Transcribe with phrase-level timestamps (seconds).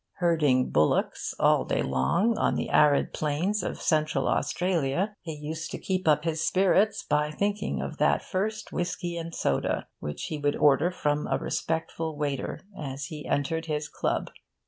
[0.13, 5.77] Herding bullocks, all day long, on the arid plains of Central Australia, he used to
[5.77, 10.55] keep up his spirits by thinking of that first whisky and soda which he would
[10.55, 14.31] order from a respectful waiter as he entered his club.